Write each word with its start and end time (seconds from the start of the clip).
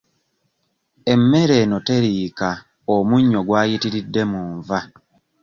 Emmere 1.13 1.55
eno 1.63 1.77
teriika 1.87 2.49
omunnyo 2.95 3.39
gwayitiridde 3.47 4.21
mu 4.31 4.41
nva. 4.55 4.79